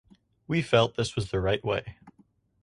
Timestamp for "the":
1.29-1.39